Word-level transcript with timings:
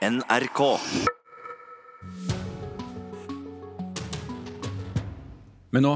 NRK. 0.00 0.60
Men 5.70 5.84
nå 5.84 5.90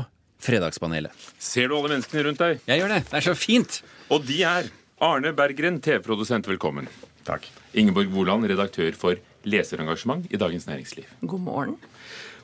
Fredagspanelet. 0.45 1.13
Ser 1.41 1.71
du 1.71 1.79
alle 1.79 1.89
menneskene 1.95 2.27
rundt 2.27 2.43
deg? 2.43 2.59
Jeg 2.69 2.83
gjør 2.83 2.93
det. 2.93 2.99
Det 3.09 3.17
er 3.17 3.25
så 3.25 3.33
fint. 3.39 3.79
Og 4.13 4.27
de 4.29 4.43
er 4.45 4.69
Arne 5.01 5.33
Berggren, 5.33 5.79
TV-produsent, 5.81 6.45
velkommen. 6.53 6.91
Takk. 7.25 7.49
Ingeborg 7.73 8.13
Woland, 8.13 8.45
redaktør 8.53 8.93
for 8.93 9.17
leserengasjement 9.49 10.29
i 10.29 10.37
Dagens 10.37 10.69
Næringsliv. 10.69 11.09
God 11.25 11.41
morgen. 11.49 11.79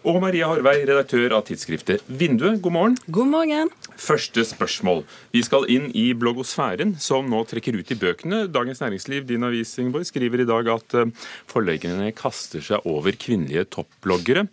Og 0.00 0.16
Maria 0.16 0.46
Horvei, 0.48 0.78
redaktør 0.88 1.34
av 1.36 1.42
tidsskriftet 1.44 2.06
Vinduet. 2.08 2.56
God 2.64 2.72
morgen. 2.72 2.94
God 3.12 3.28
morgen. 3.28 3.70
Første 4.00 4.46
spørsmål. 4.48 5.02
Vi 5.34 5.42
skal 5.44 5.66
inn 5.68 5.90
i 5.92 6.06
bloggosfæren, 6.16 6.94
som 6.96 7.28
nå 7.28 7.42
trekker 7.50 7.76
ut 7.76 7.92
i 7.92 7.98
bøkene. 8.00 8.46
Dagens 8.48 8.80
Næringsliv, 8.80 9.26
din 9.28 9.44
avis, 9.44 9.74
Ingeborg, 9.76 10.06
skriver 10.08 10.40
i 10.40 10.46
dag 10.48 10.70
at 10.72 10.96
eh, 10.96 11.12
forleggerne 11.52 12.08
kaster 12.16 12.64
seg 12.64 12.88
over 12.88 13.12
kvinnelige 13.12 13.66
toppbloggere. 13.76 14.46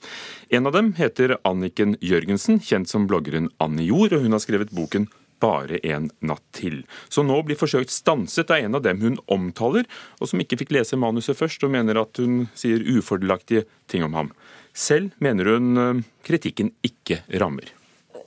En 0.52 0.68
av 0.68 0.76
dem 0.76 0.92
heter 1.00 1.38
Anniken 1.48 1.96
Jørgensen, 2.04 2.60
kjent 2.60 2.92
som 2.92 3.08
bloggeren 3.08 3.48
Annie 3.64 3.88
Jord, 3.88 4.18
og 4.18 4.28
hun 4.28 4.36
har 4.36 4.44
skrevet 4.44 4.76
boken 4.76 5.08
bare 5.40 5.80
en 5.88 6.10
natt 6.20 6.44
til. 6.58 6.82
Så 7.08 7.24
nå 7.24 7.40
blir 7.48 7.60
forsøkt 7.60 7.94
stanset 7.94 8.52
av 8.52 8.68
en 8.68 8.76
av 8.82 8.84
dem 8.84 9.00
hun 9.04 9.20
omtaler, 9.32 9.88
og 10.20 10.28
som 10.28 10.44
ikke 10.44 10.60
fikk 10.64 10.76
lese 10.76 11.00
manuset 11.00 11.38
først, 11.40 11.64
og 11.64 11.72
mener 11.72 12.02
at 12.02 12.20
hun 12.20 12.48
sier 12.58 12.84
ufordelaktige 12.84 13.68
ting 13.88 14.04
om 14.04 14.18
ham. 14.18 14.36
Selv 14.78 15.16
mener 15.24 15.50
hun 15.56 15.82
eh, 15.82 16.06
kritikken 16.28 16.70
ikke 16.86 17.24
rammer. 17.42 17.72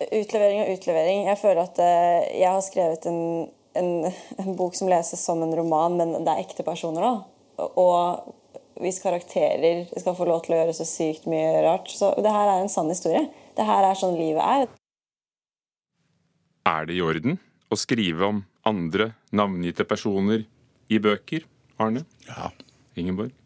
Utlevering 0.01 0.65
og 0.65 0.73
utlevering. 0.75 1.29
Jeg 1.29 1.39
føler 1.39 1.63
at 1.63 1.79
eh, 1.85 2.27
jeg 2.41 2.51
har 2.51 2.65
skrevet 2.67 3.07
en, 3.07 3.23
en, 3.79 3.91
en 4.43 4.57
bok 4.59 4.75
som 4.75 4.91
leses 4.91 5.23
som 5.23 5.43
en 5.45 5.55
roman, 5.55 5.95
men 6.01 6.17
det 6.19 6.33
er 6.33 6.43
ekte 6.43 6.67
personer, 6.67 7.07
da. 7.07 7.69
Og 7.79 8.35
hvis 8.81 8.99
karakterer 9.03 9.85
skal 9.93 10.17
få 10.17 10.27
lov 10.27 10.43
til 10.43 10.57
å 10.57 10.63
gjøre 10.63 10.75
så 10.75 10.87
sykt 10.89 11.27
mye 11.29 11.61
rart 11.67 11.91
Så 11.93 12.15
det 12.17 12.33
her 12.33 12.49
er 12.49 12.63
en 12.63 12.73
sann 12.73 12.89
historie. 12.91 13.27
Det 13.57 13.67
her 13.69 13.85
er 13.85 13.99
sånn 13.99 14.17
livet 14.19 14.41
er. 14.43 14.71
Er 16.71 16.89
det 16.89 16.97
i 16.97 17.05
orden 17.05 17.39
å 17.71 17.79
skrive 17.79 18.27
om 18.27 18.43
andre 18.67 19.13
navngitte 19.37 19.87
personer 19.89 20.47
i 20.91 20.99
bøker, 21.03 21.47
Arne? 21.81 22.07
Ja. 22.27 22.51
Ingeborg? 22.99 23.40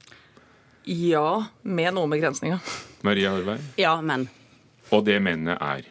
Ja, 0.85 1.47
med 1.63 1.95
noen 1.97 2.13
begrensninger. 2.13 2.61
Maria 3.05 3.33
Horvei? 3.33 3.59
Ja, 3.81 3.97
men. 4.05 4.29
Og 4.93 5.05
det 5.07 5.17
mennet 5.25 5.57
er 5.65 5.85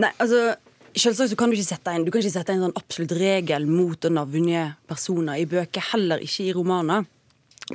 Nei, 0.00 0.10
altså 0.16 0.54
Selvsagt 0.90 1.30
så 1.30 1.36
kan 1.38 1.52
du 1.52 1.54
ikke 1.54 1.68
sette 1.68 1.92
inn, 1.94 2.02
du 2.02 2.10
kan 2.10 2.18
ikke 2.18 2.32
sette 2.34 2.50
en 2.50 2.64
sånn 2.64 2.74
absolutt 2.74 3.12
regel 3.14 3.62
mot 3.70 4.02
å 4.02 4.10
navngi 4.10 4.64
personer 4.90 5.38
i 5.38 5.44
bøker, 5.46 5.84
heller 5.92 6.18
ikke 6.24 6.48
i 6.48 6.54
romaner. 6.56 7.04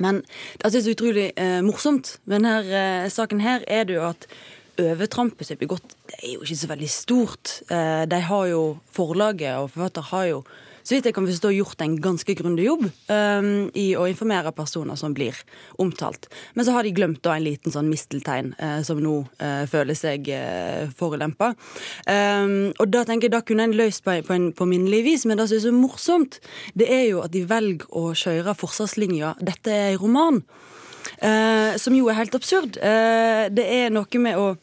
Men 0.04 0.18
det 0.60 0.68
som 0.68 0.76
er 0.76 0.84
så 0.84 0.92
utrolig 0.92 1.24
eh, 1.40 1.62
morsomt 1.64 2.18
med 2.26 2.36
denne 2.36 2.58
eh, 2.68 3.06
saken, 3.08 3.40
her, 3.40 3.64
er 3.72 3.88
det 3.88 3.96
jo 3.96 4.04
at 4.10 4.28
overtrampet 4.76 5.48
som 5.48 5.56
er 5.56 5.62
begått, 5.62 5.96
det 6.10 6.18
er 6.20 6.34
jo 6.34 6.44
ikke 6.44 6.58
så 6.60 6.70
veldig 6.74 6.90
stort. 6.92 7.54
Eh, 7.72 8.04
de 8.12 8.20
har 8.28 8.46
jo 8.52 8.62
Forlaget 8.92 9.62
og 9.62 9.72
forfatter 9.72 10.10
har 10.12 10.28
jo 10.34 10.44
så 10.86 10.94
vidt 10.94 11.08
jeg 11.08 11.16
kan 11.16 11.26
forstå, 11.26 11.50
gjort 11.56 11.82
en 11.82 11.96
ganske 11.98 12.36
grundig 12.38 12.68
jobb 12.68 12.84
um, 13.10 13.48
i 13.74 13.88
å 13.98 14.04
informere 14.06 14.52
personer 14.54 14.98
som 14.98 15.14
blir 15.16 15.34
omtalt. 15.82 16.28
Men 16.54 16.68
så 16.68 16.76
har 16.76 16.86
de 16.86 16.92
glemt 16.94 17.24
da 17.26 17.34
en 17.34 17.42
liten 17.42 17.74
sånn 17.74 17.90
misteltein 17.90 18.52
uh, 18.60 18.78
som 18.86 19.00
nå 19.02 19.16
uh, 19.42 19.64
føler 19.70 19.98
seg 19.98 20.30
uh, 20.30 20.86
forulempa. 20.94 21.52
Um, 22.06 22.70
og 22.78 22.86
da 22.94 23.02
tenker 23.08 23.26
jeg 23.26 23.34
da 23.34 23.42
kunne 23.46 23.66
en 23.66 23.74
løst 23.74 24.04
på, 24.06 24.14
på, 24.28 24.36
en, 24.36 24.52
på 24.54 24.68
minnelig 24.70 25.02
vis, 25.08 25.26
men 25.26 25.40
det 25.40 25.48
som 25.50 25.58
er 25.58 25.66
så 25.66 25.74
morsomt, 25.74 26.38
det 26.78 26.86
er 26.86 27.04
jo 27.08 27.24
at 27.24 27.34
de 27.34 27.42
velger 27.50 27.90
å 27.90 28.12
kjøre 28.14 28.54
forsvarslinja 28.54 29.34
'dette 29.42 29.74
er 29.74 29.92
en 29.96 30.00
roman'. 30.04 30.42
Uh, 31.16 31.74
som 31.80 31.94
jo 31.96 32.10
er 32.10 32.18
helt 32.18 32.34
absurd. 32.36 32.78
Uh, 32.78 33.46
det 33.50 33.64
er 33.64 33.92
noe 33.94 34.22
med 34.22 34.38
å 34.38 34.54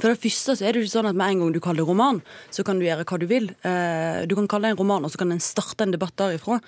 for 0.00 0.08
det 0.08 0.20
første 0.22 0.56
så 0.56 0.66
er 0.66 0.72
det 0.72 0.82
jo 0.82 0.88
ikke 0.88 0.96
sånn 0.96 1.10
at 1.12 1.18
Med 1.20 1.34
en 1.34 1.44
gang 1.44 1.54
du 1.54 1.60
kaller 1.62 1.84
det 1.84 1.90
roman, 1.90 2.20
så 2.50 2.64
kan 2.66 2.80
du 2.80 2.86
gjøre 2.86 3.06
hva 3.06 3.20
du 3.20 3.26
vil. 3.30 3.50
Uh, 3.64 4.26
du 4.26 4.36
kan 4.38 4.48
kalle 4.50 4.68
det 4.68 4.74
en 4.76 4.82
roman, 4.82 5.04
og 5.04 5.12
så 5.12 5.20
kan 5.20 5.32
en 5.34 5.42
starte 5.44 5.84
en 5.84 5.94
debatt 5.94 6.16
derifra. 6.16 6.60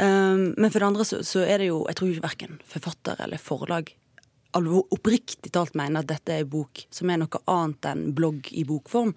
men 0.00 0.70
for 0.70 0.78
det 0.78 0.86
andre 0.86 1.04
så, 1.04 1.40
er 1.44 1.58
det 1.58 1.70
jo 1.70 1.84
Jeg 1.88 1.96
tror 1.96 2.08
ikke 2.10 2.28
verken 2.28 2.60
forfatter 2.64 3.20
eller 3.20 3.38
forlag 3.38 3.94
oppriktig 4.50 5.52
talt 5.52 5.76
mener 5.78 6.00
at 6.00 6.08
dette 6.08 6.32
er 6.34 6.42
en 6.42 6.50
bok 6.50 6.82
som 6.90 7.10
er 7.10 7.20
noe 7.20 7.40
annet 7.46 7.86
enn 7.86 8.14
blogg 8.14 8.48
i 8.50 8.64
bokform. 8.64 9.12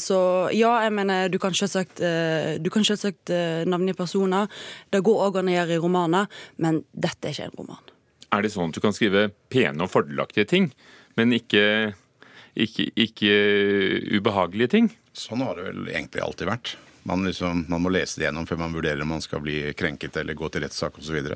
så 0.00 0.48
ja, 0.52 0.70
jeg 0.84 0.92
mener 0.92 1.28
du 1.28 1.38
kan 1.38 1.52
selvsagt, 1.52 2.00
du 2.00 2.70
kan 2.70 2.84
selvsagt 2.84 3.28
navngi 3.68 3.92
personer. 3.92 4.48
Det 4.90 5.02
går 5.04 5.26
òg 5.26 5.36
an 5.40 5.50
å 5.52 5.56
gjøre 5.58 5.76
i 5.76 5.82
romaner, 5.82 6.26
men 6.56 6.84
dette 6.92 7.28
er 7.28 7.36
ikke 7.36 7.50
en 7.50 7.58
roman. 7.60 7.92
Er 8.32 8.42
det 8.42 8.52
sånn 8.52 8.72
at 8.72 8.76
du 8.76 8.82
kan 8.82 8.96
skrive 8.96 9.28
pene 9.52 9.84
og 9.84 9.92
fordelaktige 9.92 10.48
ting, 10.48 10.70
men 11.16 11.32
ikke, 11.36 11.94
ikke, 12.56 12.88
ikke 12.96 13.32
ubehagelige 14.18 14.72
ting? 14.72 14.90
Sånn 15.16 15.44
har 15.44 15.58
det 15.58 15.68
vel 15.68 15.88
egentlig 15.92 16.24
alltid 16.24 16.50
vært. 16.50 16.76
Man, 17.06 17.22
liksom, 17.28 17.64
man, 17.70 17.84
må 17.84 17.94
lese 17.94 18.18
det 18.20 18.28
gjennom 18.28 18.48
før 18.48 18.64
man 18.64 18.74
vurderer 18.74 19.06
om 19.06 19.14
man 19.14 19.24
skal 19.24 19.44
bli 19.44 19.60
krenket 19.78 20.18
eller 20.18 20.34
gå 20.38 20.50
til 20.50 20.66
rettssak 20.66 20.98
osv. 20.98 21.32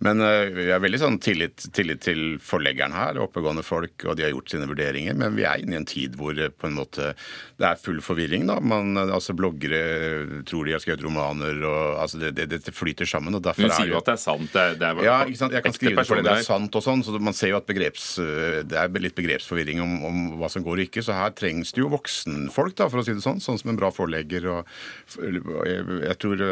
Men 0.00 0.24
vi 0.56 0.70
jeg 0.70 0.76
har 0.76 0.82
veldig 0.84 1.00
sånn 1.02 1.18
tillit, 1.22 1.64
tillit, 1.74 2.00
til 2.04 2.38
forleggeren 2.42 2.94
her, 2.94 3.18
oppegående 3.22 3.64
folk, 3.66 4.04
og 4.06 4.16
de 4.16 4.24
har 4.24 4.32
gjort 4.32 4.52
sine 4.52 4.68
vurderinger. 4.70 5.16
Men 5.18 5.34
vi 5.36 5.44
er 5.48 5.62
inne 5.62 5.76
i 5.76 5.80
en 5.80 5.88
tid 5.88 6.16
hvor 6.18 6.36
uh, 6.38 6.48
på 6.50 6.68
en 6.68 6.76
måte 6.78 7.12
det 7.60 7.66
er 7.66 7.80
full 7.80 8.00
forvirring. 8.04 8.46
da. 8.48 8.58
Man, 8.62 8.94
uh, 8.98 9.10
altså 9.16 9.34
Bloggere 9.36 10.42
tror 10.48 10.68
de 10.68 10.76
har 10.76 10.82
skrevet 10.82 11.04
romaner, 11.04 11.58
og 11.66 12.00
altså 12.04 12.20
det, 12.22 12.32
det, 12.38 12.62
det 12.66 12.74
flyter 12.76 13.08
sammen. 13.08 13.36
og 13.36 13.44
derfor 13.44 13.66
Hun 13.66 13.74
sier 13.74 13.92
jo 13.92 13.98
at 13.98 14.10
det 14.12 14.16
er 14.16 14.22
sant. 14.22 14.46
Det 14.54 14.62
er, 14.62 14.78
det 14.80 14.90
er 14.90 15.02
ja, 15.06 15.18
ikke 15.26 15.42
sant? 15.42 15.56
Jeg 15.56 15.66
kan 15.66 15.76
skrive 15.76 15.96
det 15.98 16.06
fordi 16.10 16.26
det 16.26 16.36
er 16.36 16.46
sant 16.46 16.80
og 16.80 16.86
sånn, 16.86 17.04
så 17.06 17.16
man 17.18 17.36
ser 17.36 17.54
jo 17.54 17.60
at 17.60 17.68
begreps, 17.68 18.12
det 18.70 18.78
er 18.78 19.02
litt 19.02 19.16
begrepsforvirring 19.18 19.82
om, 19.82 19.96
om, 20.06 20.22
hva 20.40 20.50
som 20.52 20.64
går 20.66 20.78
og 20.84 20.88
ikke. 20.88 21.04
Så 21.04 21.16
her 21.16 21.34
trengs 21.36 21.74
det 21.74 21.82
jo 21.82 21.90
voksenfolk, 21.92 22.76
da, 22.78 22.88
for 22.92 23.02
å 23.02 23.06
si 23.06 23.16
det 23.16 23.24
sånn. 23.24 23.42
Sånn 23.42 23.58
som 23.60 23.72
en 23.72 23.80
bra 23.80 23.90
forlegger. 23.94 24.46
og 24.52 24.74
jeg 25.18 26.16
tror, 26.22 26.42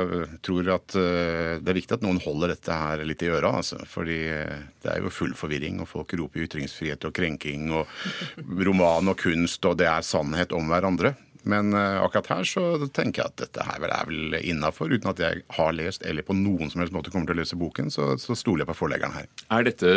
tror, 0.43 0.71
at 0.75 0.97
eh, 0.99 1.59
det 1.63 1.71
er 1.71 1.79
viktig 1.79 1.99
at 1.99 2.05
noen 2.05 2.19
holder 2.23 2.55
dette 2.55 2.75
her 2.75 3.05
litt 3.07 3.23
i 3.23 3.31
øra. 3.31 3.53
Altså. 3.61 3.79
Fordi 3.87 4.19
eh, 4.33 4.67
det 4.83 4.93
er 4.93 5.05
jo 5.05 5.13
full 5.15 5.35
forvirring, 5.39 5.79
og 5.83 5.91
folk 5.91 6.15
roper 6.19 6.47
ytringsfrihet 6.47 7.07
og 7.09 7.15
krenking 7.15 7.71
og 7.77 7.91
roman 8.67 9.13
og 9.13 9.19
kunst, 9.21 9.65
og 9.69 9.79
det 9.81 9.89
er 9.91 10.07
sannhet 10.07 10.55
om 10.57 10.71
hverandre. 10.73 11.15
Men 11.49 11.73
uh, 11.75 12.03
akkurat 12.05 12.31
her 12.33 12.49
så 12.49 12.65
tenker 12.95 13.23
jeg 13.23 13.33
at 13.33 13.43
dette 13.43 13.65
her 13.65 13.87
er 13.89 14.09
vel 14.09 14.37
innafor. 14.41 14.93
Uten 14.93 15.13
at 15.13 15.23
jeg 15.23 15.45
har 15.57 15.77
lest 15.77 16.05
eller 16.09 16.27
på 16.27 16.37
noen 16.37 16.73
som 16.73 16.83
helst 16.83 16.95
måte 16.95 17.13
kommer 17.15 17.31
til 17.31 17.39
å 17.39 17.41
lese 17.41 17.59
boken, 17.61 17.93
så, 17.95 18.11
så 18.21 18.37
stoler 18.39 18.65
jeg 18.65 18.71
på 18.73 18.79
forleggeren 18.83 19.17
her. 19.17 19.31
Er 19.55 19.69
dette 19.69 19.95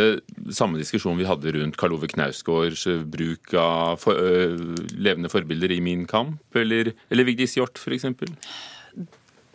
samme 0.56 0.80
diskusjon 0.82 1.20
vi 1.20 1.28
hadde 1.28 1.56
rundt 1.58 1.80
Karl 1.80 1.98
Ove 1.98 2.10
Knausgårds 2.12 2.86
bruk 3.12 3.56
av 3.60 4.00
for, 4.02 4.16
øh, 4.16 4.56
levende 4.96 5.32
forbilder 5.32 5.76
i 5.76 5.82
Min 5.84 6.08
kamp, 6.10 6.40
eller, 6.56 6.94
eller 7.12 7.28
Vigdis 7.28 7.58
Hjorth 7.60 7.82
f.eks.? 7.82 8.08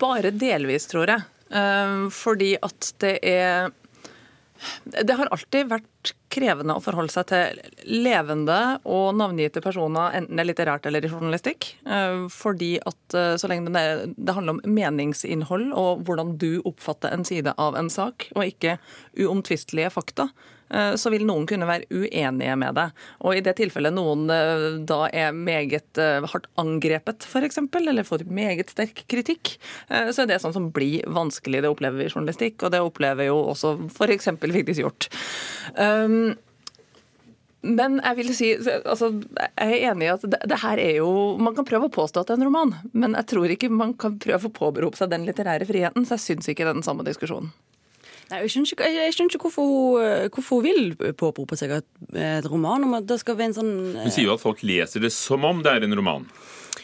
Bare 0.02 0.34
delvis, 0.34 0.90
tror 0.90 1.08
jeg. 1.08 1.24
Fordi 2.12 2.56
at 2.58 2.88
det 3.00 3.12
er 3.24 3.70
Det 4.84 5.16
har 5.18 5.30
alltid 5.34 5.70
vært 5.70 6.12
krevende 6.32 6.76
å 6.76 6.82
forholde 6.82 7.12
seg 7.12 7.28
til 7.30 7.60
levende 8.04 8.58
og 8.84 9.16
navngitte 9.18 9.62
personer, 9.64 10.14
enten 10.18 10.36
det 10.36 10.44
er 10.44 10.50
litterært 10.50 10.88
eller 10.88 11.06
i 11.06 11.10
journalistikk. 11.10 11.68
Fordi 12.32 12.72
at 12.86 13.16
så 13.40 13.50
lenge 13.50 13.72
det, 13.74 13.86
det, 14.16 14.34
handler 14.36 14.56
om 14.56 14.76
meningsinnhold 14.76 15.70
og 15.76 16.04
hvordan 16.06 16.34
du 16.40 16.60
oppfatter 16.68 17.14
en 17.14 17.24
side 17.26 17.54
av 17.62 17.78
en 17.78 17.90
sak, 17.92 18.28
og 18.36 18.44
ikke 18.46 18.76
uomtvistelige 19.22 19.92
fakta, 19.94 20.28
så 20.68 21.10
vil 21.12 21.26
noen 21.28 21.46
kunne 21.46 21.68
være 21.68 21.86
uenige 21.94 22.56
med 22.58 22.74
det. 22.78 22.86
Og 23.22 23.38
i 23.38 23.42
det 23.44 23.56
tilfellet 23.60 23.94
noen 23.94 24.26
da 24.88 24.98
er 25.14 25.36
meget 25.36 26.00
hardt 26.00 26.48
angrepet, 26.58 27.26
f.eks., 27.28 27.60
eller 27.76 28.06
får 28.06 28.26
meget 28.26 28.72
sterk 28.74 29.04
kritikk, 29.10 29.54
så 29.88 30.24
er 30.24 30.30
det 30.30 30.40
sånn 30.42 30.56
som 30.56 30.70
blir 30.74 31.06
vanskelig. 31.06 31.62
Det 31.62 31.70
opplever 31.70 32.00
vi 32.00 32.08
i 32.08 32.12
journalistikk, 32.12 32.64
og 32.66 32.74
det 32.74 32.82
opplever 32.82 33.30
jo 33.30 33.38
også 33.52 33.76
f.eks. 33.92 34.32
Vigdis 34.42 34.82
Hjorth. 34.82 35.10
Um, 35.78 36.34
men 37.66 37.98
jeg 37.98 38.16
vil 38.20 38.32
si, 38.36 38.48
altså, 38.86 39.10
jeg 39.36 39.78
er 39.80 39.90
enig 39.90 40.06
i 40.06 40.12
at 40.12 40.24
det, 40.26 40.40
det, 40.46 40.58
her 40.62 40.80
er 40.80 40.98
jo 41.00 41.08
Man 41.42 41.56
kan 41.56 41.66
prøve 41.66 41.88
å 41.88 41.92
påstå 41.92 42.22
at 42.22 42.30
det 42.30 42.36
er 42.36 42.42
en 42.42 42.48
roman, 42.48 42.74
men 42.92 43.16
jeg 43.18 43.30
tror 43.32 43.52
ikke 43.52 43.72
man 43.72 43.94
kan 43.98 44.18
prøve 44.22 44.50
å 44.50 44.54
påberope 44.54 44.98
seg 45.00 45.10
den 45.12 45.26
litterære 45.26 45.66
friheten, 45.68 46.06
så 46.06 46.16
jeg 46.16 46.26
syns 46.26 46.50
ikke 46.52 46.68
den 46.68 46.84
samme 46.86 47.06
diskusjonen. 47.06 47.50
Nei, 48.26 48.40
jeg 48.42 48.52
skjønner 48.52 48.72
ikke, 48.74 48.90
jeg 48.90 49.14
skjønner 49.14 49.36
ikke 49.36 49.46
hvorfor, 49.46 49.70
hun, 49.70 50.28
hvorfor, 50.34 50.58
hun, 50.58 50.66
vil 50.66 51.14
påberope 51.14 51.58
seg 51.58 51.76
et 51.78 52.50
roman. 52.50 52.82
om 52.88 52.98
at 52.98 53.06
det 53.06 53.20
skal 53.22 53.38
være 53.38 53.52
en 53.52 53.58
sånn... 53.60 53.72
Hun 54.02 54.14
sier 54.14 54.26
jo 54.26 54.34
at 54.34 54.42
folk 54.42 54.64
leser 54.66 55.04
det 55.04 55.12
som 55.14 55.46
om 55.46 55.62
det 55.62 55.76
er 55.76 55.86
en 55.86 55.98
roman. 55.98 56.26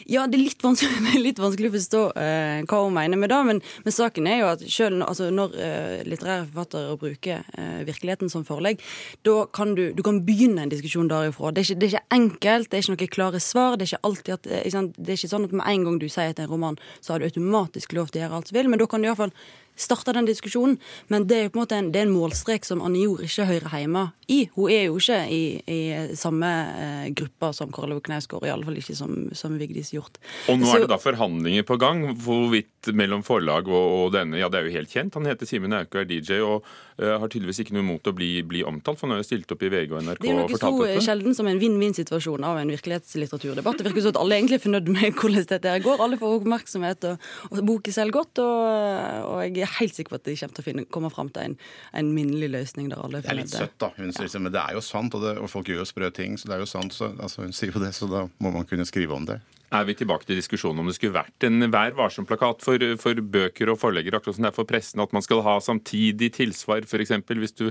Ja, 0.09 0.25
det 0.27 0.37
er 0.37 0.43
litt 0.49 0.63
vanskelig, 0.63 1.19
litt 1.27 1.39
vanskelig 1.41 1.69
å 1.69 1.75
forstå 1.75 2.01
eh, 2.19 2.63
hva 2.67 2.79
hun 2.83 2.95
mener 2.95 3.19
med 3.19 3.31
det. 3.31 3.39
Men, 3.47 3.61
men, 3.85 3.95
saken 3.95 4.27
er 4.29 4.41
jo 4.41 4.49
at 4.51 4.65
selv 4.65 5.05
altså, 5.05 5.29
når 5.33 5.55
eh, 5.55 6.03
litterære 6.07 6.47
forfattere 6.49 6.97
bruker 7.01 7.43
eh, 7.59 7.79
virkeligheten 7.87 8.31
som 8.33 8.45
forelegg, 8.47 8.83
da 9.27 9.43
kan 9.55 9.75
du, 9.77 9.85
du 9.95 10.03
kan 10.05 10.21
begynne 10.27 10.65
en 10.65 10.73
diskusjon 10.73 11.11
derifra. 11.11 11.53
Det 11.53 11.63
er, 11.63 11.69
ikke, 11.69 11.79
det 11.81 11.89
er, 11.89 11.95
ikke, 11.95 12.19
enkelt, 12.19 12.71
det 12.71 12.79
er 12.79 12.85
ikke 12.85 12.95
noen 12.95 13.15
klare 13.17 13.43
svar. 13.43 13.77
Det 13.77 13.87
er 13.87 13.93
ikke 13.93 14.09
alltid 14.11 14.37
at, 14.37 14.53
ikke 14.63 14.85
det 14.97 15.09
er 15.09 15.19
ikke 15.19 15.33
sånn 15.35 15.49
at 15.49 15.57
med 15.59 15.67
en 15.69 15.89
gang 15.89 15.99
du 16.01 16.07
sier 16.09 16.33
at 16.33 16.39
det 16.39 16.45
er 16.45 16.49
en 16.49 16.55
roman, 16.55 16.79
så 16.99 17.15
har 17.15 17.21
du 17.21 17.29
automatisk 17.29 17.97
lov 17.97 18.11
til 18.11 18.21
å 18.21 18.25
gjøre 18.25 18.39
alt 18.41 18.51
du 18.51 18.57
vil. 18.57 18.71
Men 18.71 18.81
da 18.81 18.89
kan 18.89 19.03
du 19.03 19.09
iallfall 19.11 19.35
starta 19.75 20.13
den 20.13 20.27
diskusjonen. 20.29 20.77
Men 21.07 21.27
det 21.29 21.37
er 21.37 21.47
jo 21.47 21.53
på 21.53 21.59
en 21.59 21.63
måte 21.63 21.79
en, 21.79 21.91
det 21.93 22.01
er 22.01 22.07
en 22.07 22.15
målstrek 22.15 22.67
som 22.67 22.83
Anne 22.85 23.01
Jord 23.03 23.23
ikke 23.25 23.47
hører 23.49 23.77
hjemme 23.83 24.05
i. 24.31 24.39
Hun 24.55 24.71
er 24.71 24.85
jo 24.87 24.99
ikke 24.99 25.19
i, 25.33 25.43
i 25.67 25.79
samme 26.19 26.49
eh, 26.83 27.07
gruppa 27.17 27.51
som 27.55 27.71
Kåre 27.73 27.99
Knausgård, 28.03 28.45
iallfall 28.47 28.79
ikke 28.79 28.97
som, 28.97 29.15
som 29.37 29.57
Vigdis 29.59 29.93
Hjorth. 29.95 30.21
Og 30.51 30.61
nå 30.61 30.69
er 30.71 30.85
det 30.85 30.91
da 30.93 30.99
forhandlinger 31.01 31.65
på 31.67 31.77
gang 31.81 32.05
hvorvidt 32.23 32.91
mellom 32.91 33.23
forlag 33.23 33.69
og, 33.71 33.89
og, 33.97 34.07
denne. 34.15 34.39
Ja, 34.41 34.49
det 34.51 34.59
er 34.59 34.67
jo 34.67 34.75
helt 34.77 34.91
kjent. 34.91 35.15
Han 35.17 35.27
heter 35.29 35.47
Simen 35.47 35.75
Auke 35.77 35.99
og 35.99 36.03
er 36.03 36.09
DJ 36.09 36.41
og 36.43 36.65
uh, 36.65 37.15
har 37.21 37.29
tydeligvis 37.31 37.63
ikke 37.63 37.77
noe 37.77 37.85
imot 37.85 38.09
å 38.09 38.15
bli, 38.15 38.31
bli 38.47 38.63
omtalt, 38.67 38.99
for 38.99 39.07
han 39.07 39.17
har 39.17 39.23
jo 39.23 39.27
stilt 39.29 39.51
opp 39.55 39.63
i 39.63 39.71
VG 39.71 39.93
og 39.93 40.03
NRK 40.03 40.19
og 40.19 40.23
fortalt 40.23 40.23
dette. 40.23 40.23
Det 40.23 40.33
er 40.33 40.73
jo 40.73 40.79
noe 40.81 40.97
så 40.97 41.05
sjelden 41.07 41.37
som 41.37 41.49
en 41.49 41.61
vinn-vinn-situasjon 41.61 42.47
av 42.47 42.59
en 42.61 42.73
virkelighetslitteraturdebatt. 42.73 43.79
Det 43.79 43.87
virker 43.87 44.05
som 44.05 44.15
at 44.15 44.21
alle 44.23 44.39
egentlig 44.39 44.59
er 44.59 44.65
fornøyd 44.65 44.91
med 44.93 45.19
hvordan 45.19 45.47
dette 45.53 45.75
går. 45.87 46.03
Alle 46.03 46.19
får 46.21 46.37
oppmerksomhet, 46.39 47.09
og, 47.09 47.29
og 47.49 47.63
boken 47.69 47.95
selger 47.95 48.17
godt. 48.19 48.43
Og, 48.43 49.29
og, 49.29 49.39
jeg 49.47 49.62
er 49.67 49.73
helt 49.79 49.97
sikker 49.97 50.15
på 50.15 50.19
at 50.21 50.27
de 50.27 50.35
kommer 50.39 50.57
til 50.57 50.63
å 50.63 50.67
finne, 50.67 50.85
komme 50.97 51.11
fram 51.13 51.31
til 51.33 51.49
en, 51.49 51.57
en 51.99 52.11
minnelig 52.15 52.51
løsning 52.53 52.91
der 52.91 53.01
alle 53.01 53.21
er 53.21 53.27
fornøyde. 53.27 53.49
Det 53.49 53.57
er 53.57 53.65
litt 53.65 53.71
søtt, 53.71 53.79
da. 53.81 53.91
Hun, 53.97 54.11
ja. 54.11 54.27
liksom, 54.27 54.47
men 54.47 54.55
det 54.55 54.61
er 54.63 54.77
jo 54.77 54.85
sant, 54.85 55.17
og, 55.17 55.25
det, 55.25 55.33
og, 55.41 55.49
folk 55.51 55.71
gjør 55.71 55.83
jo 55.83 55.89
sprø 55.89 56.11
ting, 56.15 56.37
så 56.39 56.51
det 56.51 56.57
er 56.57 56.63
jo 56.63 56.69
sant. 56.69 56.95
Så, 56.95 57.11
altså, 57.17 57.43
hun 57.45 57.55
sier 57.55 57.73
jo 57.73 57.83
det, 57.83 57.93
så 57.97 58.09
da 58.11 58.27
må 58.43 58.53
man 58.55 58.69
kunne 58.69 58.87
skrive 58.89 59.17
om 59.17 59.27
det 59.29 59.41
er 59.73 59.87
vi 59.87 59.95
tilbake 59.97 60.27
til 60.27 60.37
diskusjonen 60.37 60.83
om 60.83 60.89
det 60.89 60.95
skulle 60.97 61.15
vært 61.15 61.45
en 61.47 61.69
Vær 61.73 61.95
varsom-plakat 61.97 62.61
for, 62.65 62.83
for, 63.01 63.21
bøker 63.35 63.71
og 63.73 63.79
forleggere, 63.81 64.19
akkurat 64.19 64.37
som 64.37 64.45
det 64.45 64.51
er 64.51 64.57
for 64.57 64.69
pressen, 64.69 65.01
at 65.01 65.15
man 65.15 65.25
skal 65.25 65.41
ha 65.45 65.55
samtidig 65.63 66.33
tilsvar, 66.37 66.85
f.eks. 66.85 67.15
hvis 67.25 67.57
du 67.57 67.69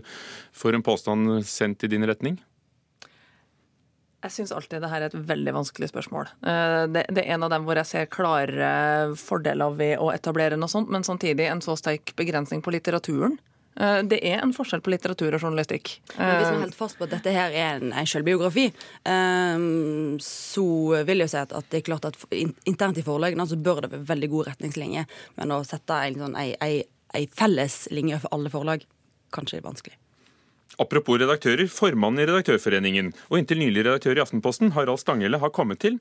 får 0.57 0.79
en 0.79 0.87
påstand 0.87 1.37
sendt 1.47 1.87
i 1.87 1.93
din 1.93 2.07
retning? 2.09 2.41
Jeg 4.23 4.35
syns 4.37 4.53
alltid 4.55 4.85
det 4.85 4.91
her 4.93 5.03
er 5.03 5.11
et 5.11 5.23
veldig 5.31 5.55
vanskelig 5.57 5.89
spørsmål. 5.91 6.29
Eh, 6.47 6.83
det, 6.95 7.07
det, 7.11 7.25
er 7.25 7.35
en 7.35 7.47
av 7.47 7.51
dem 7.51 7.65
hvor 7.67 7.79
jeg 7.81 7.89
ser 7.91 8.11
klare 8.11 8.73
fordeler 9.19 9.75
ved 9.79 9.97
å 9.99 10.13
etablere 10.15 10.59
noe 10.59 10.71
sånt, 10.71 10.93
men 10.95 11.07
samtidig 11.07 11.49
en 11.51 11.63
så 11.65 11.75
sterk 11.79 12.15
begrensning 12.19 12.63
på 12.63 12.75
litteraturen. 12.75 13.35
Eh, 13.81 13.99
det 14.07 14.21
er 14.29 14.43
en 14.43 14.53
forskjell 14.55 14.83
på 14.85 14.93
litteratur 14.93 15.33
og 15.33 15.43
journalistikk. 15.43 15.97
Men 16.19 16.37
hvis 16.37 16.53
vi 16.53 16.61
holder 16.61 16.77
fast 16.77 17.01
på 17.01 17.09
at 17.09 17.17
dette 17.17 17.35
her 17.35 17.51
er 17.51 17.81
en, 17.81 17.91
en 17.91 18.09
selvbiografi, 18.09 18.69
um, 19.09 20.19
så 20.23 20.67
vil 21.09 21.25
jeg 21.25 21.33
si 21.33 21.41
at, 21.41 21.57
at, 21.57 21.71
det 21.73 21.81
er 21.81 21.89
klart 21.89 22.07
at 22.11 22.21
internt 22.69 23.01
i 23.01 23.07
forlagene 23.07 23.49
så 23.49 23.59
bør 23.59 23.83
det 23.87 23.95
være 23.97 24.11
veldig 24.13 24.31
gode 24.37 24.53
retningslinjer. 24.53 25.09
Men 25.41 25.57
å 25.57 25.63
sette 25.67 25.99
en, 25.99 26.21
sånn, 26.27 26.39
ei, 26.39 26.53
ei, 26.63 26.75
ei 27.17 27.27
felles 27.33 27.87
linje 27.91 28.23
for 28.23 28.39
alle 28.39 28.53
forlag, 28.55 28.87
kanskje 29.35 29.59
er 29.59 29.67
vanskelig. 29.67 30.02
Apropos 30.81 31.21
redaktører. 31.21 31.69
Formannen 31.69 32.23
i 32.23 32.27
Redaktørforeningen 32.31 33.13
og 33.29 33.39
inntil 33.39 33.61
nylig 33.61 33.85
redaktør 33.85 34.17
i 34.17 34.25
Aftenposten, 34.25 34.73
Harald 34.77 35.03
Stanghelle, 35.03 35.41
har 35.43 35.53
kommet 35.53 35.83
til 35.85 35.99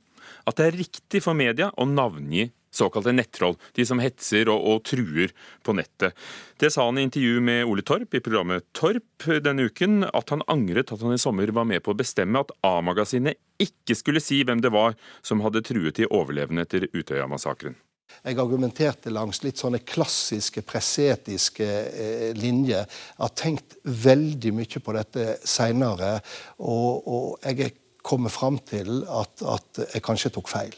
at 0.48 0.58
det 0.58 0.70
er 0.70 0.80
riktig 0.80 1.24
for 1.26 1.36
media 1.38 1.72
å 1.76 1.88
navngi 1.90 2.50
såkalte 2.72 3.12
nettroll, 3.12 3.58
de 3.76 3.84
som 3.84 4.00
hetser 4.00 4.48
og, 4.48 4.64
og, 4.64 4.84
truer 4.88 5.34
på 5.66 5.76
nettet. 5.76 6.16
Det 6.62 6.72
sa 6.72 6.86
han 6.88 7.02
i 7.02 7.06
intervju 7.08 7.44
med 7.44 7.66
Ole 7.68 7.84
Torp 7.84 8.16
i 8.16 8.24
programmet 8.24 8.64
Torp 8.78 9.28
denne 9.44 9.68
uken, 9.68 10.06
at 10.08 10.32
han 10.32 10.46
angret 10.52 10.94
at 10.94 11.04
han 11.04 11.16
i 11.16 11.22
sommer 11.22 11.52
var 11.52 11.68
med 11.68 11.84
på 11.84 11.92
å 11.92 12.00
bestemme 12.00 12.40
at 12.40 12.56
A-magasinet 12.64 13.40
ikke 13.62 13.98
skulle 14.00 14.24
si 14.24 14.42
hvem 14.48 14.64
det 14.64 14.72
var 14.74 14.96
som 15.22 15.44
hadde 15.44 15.66
truet 15.68 16.00
de 16.00 16.08
overlevende 16.10 16.64
etter 16.64 16.88
Utøya-massakren. 16.96 17.76
Jeg 18.22 18.40
argumenterte 18.40 19.14
langs 19.14 19.42
litt 19.46 19.60
sånne 19.62 19.82
klassiske 19.88 20.64
presseetiske 20.68 21.68
eh, 21.68 22.30
linjer. 22.38 22.86
Jeg 22.86 23.22
har 23.24 23.36
tenkt 23.38 23.78
veldig 23.84 24.54
mye 24.60 24.82
på 24.84 24.96
dette 24.98 25.28
seinere, 25.48 26.16
og, 26.60 27.08
og, 27.08 27.28
jeg 27.46 27.68
er 27.68 27.78
kommet 28.06 28.34
fram 28.34 28.58
til 28.66 29.04
at, 29.10 29.44
at 29.46 29.84
jeg 29.94 30.06
kanskje 30.06 30.34
tok 30.34 30.50
feil. 30.50 30.74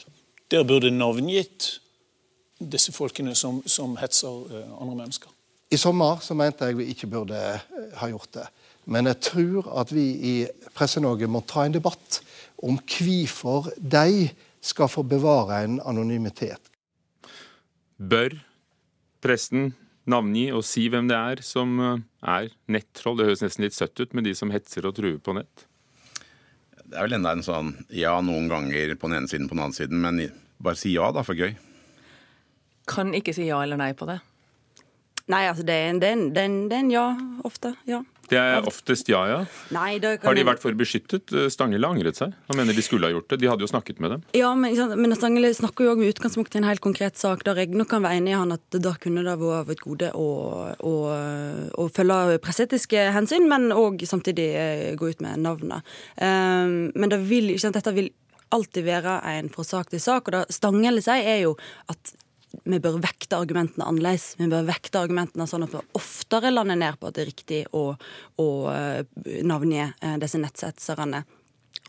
Dere 0.52 0.68
burde 0.68 0.92
navngitt 0.92 1.70
disse 2.60 2.94
folkene 2.96 3.36
som, 3.36 3.62
som 3.66 3.96
hetser 4.00 4.28
uh, 4.52 4.82
andre 4.82 4.98
mennesker. 5.04 5.32
I 5.74 5.80
sommer 5.80 6.20
så 6.24 6.36
mente 6.38 6.68
jeg 6.68 6.78
vi 6.78 6.92
ikke 6.94 7.10
burde 7.12 7.40
uh, 7.40 7.88
ha 8.00 8.10
gjort 8.12 8.36
det. 8.38 8.46
Men 8.86 9.08
jeg 9.08 9.20
tror 9.30 9.70
at 9.80 9.94
vi 9.96 10.04
i 10.04 10.34
Presse-Norge 10.76 11.30
må 11.32 11.44
ta 11.48 11.64
en 11.66 11.76
debatt 11.76 12.20
om 12.64 12.78
hvorfor 12.80 13.72
de 13.80 14.28
skal 14.64 14.92
få 14.92 15.04
bevare 15.08 15.64
en 15.64 15.80
anonymitet. 15.86 16.73
Bør 18.04 18.36
presten 19.24 19.72
navngi 20.10 20.50
og 20.52 20.66
si 20.68 20.90
hvem 20.92 21.08
det 21.08 21.16
er 21.16 21.44
som 21.46 21.78
eh, 21.80 22.02
er 22.28 22.50
nettroll? 22.68 23.16
Det 23.20 23.30
høres 23.30 23.44
nesten 23.46 23.64
litt 23.64 23.78
søtt 23.78 24.00
ut 24.02 24.16
med 24.18 24.28
de 24.28 24.34
som 24.36 24.52
hetser 24.52 24.88
og 24.90 24.98
truer 24.98 25.22
på 25.24 25.36
nett. 25.38 25.68
Det 26.84 26.98
er 26.98 27.08
vel 27.08 27.16
enda 27.18 27.32
en 27.34 27.46
sånn 27.46 27.72
ja 27.96 28.18
noen 28.22 28.50
ganger 28.52 28.96
på 29.00 29.10
den 29.10 29.22
ene 29.22 29.32
siden, 29.32 29.48
på 29.48 29.56
den 29.56 29.64
andre 29.66 29.80
siden, 29.80 30.04
men 30.04 30.20
bare 30.64 30.80
si 30.80 30.92
ja, 30.94 31.08
da, 31.16 31.24
for 31.26 31.40
gøy. 31.40 31.56
Kan 32.90 33.16
ikke 33.16 33.34
si 33.36 33.48
ja 33.48 33.62
eller 33.64 33.80
nei 33.80 33.94
på 33.96 34.08
det. 34.10 34.20
Nei, 35.32 35.46
altså 35.48 35.64
det 35.64 35.76
er 35.80 35.94
en, 35.94 36.02
det 36.04 36.10
er 36.12 36.18
en, 36.44 36.58
det 36.68 36.76
er 36.76 36.84
en 36.84 36.92
ja, 36.92 37.06
ofte. 37.48 37.72
Ja. 37.88 38.02
Det 38.30 38.40
er 38.40 38.68
oftest 38.68 39.10
ja, 39.12 39.22
ja. 39.28 39.40
Nei, 39.76 39.98
har 40.00 40.38
de 40.38 40.46
vært 40.48 40.62
for 40.64 40.76
beskyttet? 40.78 41.34
Stangele 41.54 41.90
angret 41.90 42.20
seg. 42.20 42.34
Han 42.50 42.60
mener 42.60 42.76
de 42.76 42.86
skulle 42.86 43.10
ha 43.10 43.14
gjort 43.14 43.30
det. 43.34 43.42
De 43.42 43.50
hadde 43.52 43.66
jo 43.66 43.70
snakket 43.70 44.00
med 44.04 44.16
dem. 44.16 44.24
Ja, 44.38 44.54
men, 44.58 44.78
men 45.00 45.16
Stangele 45.18 45.52
snakker 45.56 45.88
jo 45.88 45.94
òg 45.94 46.02
med 46.02 46.14
utgangspunkt 46.14 46.56
i 46.56 46.62
en 46.62 46.68
helt 46.70 46.84
konkret 46.84 47.20
sak 47.20 47.44
der 47.48 47.60
jeg 47.62 47.74
nok 47.76 47.92
kan 47.92 48.06
være 48.06 48.22
enig 48.22 48.34
i 48.34 48.40
han 48.40 48.56
at 48.56 48.80
da 48.80 48.96
kunne 49.02 49.26
det 49.26 49.36
vært 49.42 49.76
et 49.76 49.84
gode 49.84 50.12
å, 50.16 50.28
å, 50.80 50.96
å 51.84 51.88
følge 51.94 52.40
presseetiske 52.44 53.10
hensyn, 53.16 53.48
men 53.52 53.72
òg 53.76 54.04
samtidig 54.08 54.50
eh, 54.58 54.90
gå 55.00 55.14
ut 55.14 55.24
med 55.24 55.44
navnet. 55.44 55.94
Um, 56.18 56.94
men 56.96 57.12
det 57.12 57.22
vil, 57.28 57.54
dette 57.60 57.96
vil 57.96 58.12
alltid 58.54 58.86
være 58.86 59.20
en 59.34 59.50
fra 59.54 59.66
sak 59.68 59.94
til 59.94 60.02
sak. 60.04 60.28
Og 60.28 60.36
det 60.36 60.44
Stangele 60.54 61.04
sier, 61.04 61.26
er 61.36 61.42
jo 61.46 61.56
at 61.92 62.14
vi 62.64 62.80
bør 62.80 63.00
vekte 63.04 63.38
argumentene 63.40 63.86
annerledes. 63.90 64.34
Vi 64.40 64.48
bør 64.52 64.68
vekte 64.68 65.02
argumentene 65.02 65.48
sånn 65.50 65.66
at 65.66 65.74
vi 65.74 65.82
oftere 65.98 66.54
lander 66.54 66.78
ned 66.80 67.00
på 67.00 67.10
at 67.10 67.18
det 67.18 67.24
er 67.24 67.32
riktig 67.32 67.62
å, 67.76 67.86
å 68.40 68.50
eh, 68.72 69.02
navngi 69.44 69.82
eh, 69.84 70.18
disse 70.22 70.42
nettsetserne. 70.42 71.24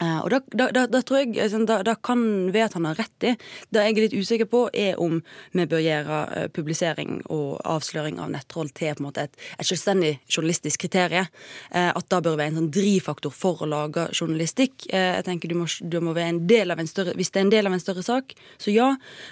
Uh, 0.02 0.24
og 0.24 0.30
da, 0.32 0.40
da, 0.50 0.66
da, 0.74 0.82
da, 0.90 1.00
tror 1.06 1.20
jeg 1.20 1.36
altså, 1.38 1.60
da, 1.86 1.92
kan 2.02 2.22
vi 2.50 2.62
at 2.64 2.72
han 2.74 2.88
har 2.88 2.98
rett 2.98 3.26
i. 3.28 3.34
Det 3.70 3.84
jeg 3.84 3.94
er 3.94 4.00
litt 4.02 4.16
usikker 4.16 4.48
på, 4.50 4.64
er 4.74 4.98
om 4.98 5.20
vi 5.54 5.66
bør 5.70 5.82
gjøre 5.84 6.18
uh, 6.32 6.46
publisering 6.54 7.20
og 7.30 7.60
avsløring 7.62 8.18
av 8.18 8.32
nettroll 8.32 8.72
til 8.74 8.96
på 8.96 9.04
en 9.04 9.06
måte 9.06 9.28
et, 9.28 9.38
et 9.54 9.68
selvstendig 9.68 10.16
journalistisk 10.26 10.82
kriterium. 10.82 11.30
At 11.70 12.06
da 12.10 12.18
bør 12.22 12.36
være 12.38 12.52
en 12.52 12.58
sånn 12.58 12.72
drivfaktor 12.74 13.32
for 13.34 13.62
å 13.62 13.68
lage 13.68 14.06
journalistikk. 14.12 14.86
jeg 14.90 15.24
tenker 15.26 15.50
du 15.50 15.56
må, 15.58 15.66
du 15.80 15.98
må, 16.02 16.14
være 16.16 16.32
en 16.32 16.42
del 16.48 16.74
av 16.74 16.80
en 16.80 16.88
større, 16.90 17.14
Hvis 17.16 17.30
det 17.30 17.40
er 17.40 17.46
en 17.46 17.52
del 17.54 17.66
av 17.66 17.76
en 17.76 17.82
større 17.82 18.02
sak, 18.02 18.34
så 18.58 18.74
ja. 18.74 18.90